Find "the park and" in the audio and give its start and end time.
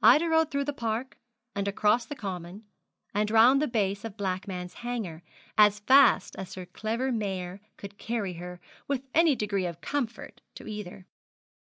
0.66-1.66